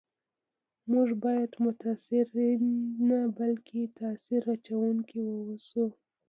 موږ 0.91 1.09
باید 1.23 1.51
متاثرین 1.65 2.63
نه 3.09 3.19
بلکي 3.37 3.81
تاثیر 3.99 4.43
اچونکي 4.55 5.19
و 5.25 5.35
اوسو 5.47 5.85